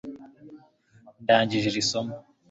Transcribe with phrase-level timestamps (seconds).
[1.23, 2.15] ndangije iri somo